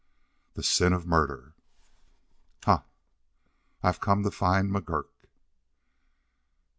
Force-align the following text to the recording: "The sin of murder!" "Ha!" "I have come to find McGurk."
"The 0.55 0.63
sin 0.63 0.93
of 0.93 1.05
murder!" 1.05 1.53
"Ha!" 2.65 2.85
"I 3.83 3.87
have 3.87 3.99
come 3.99 4.23
to 4.23 4.31
find 4.31 4.71
McGurk." 4.71 5.27